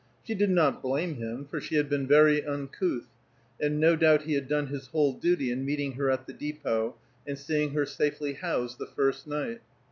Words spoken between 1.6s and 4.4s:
she had been very uncouth, and no doubt he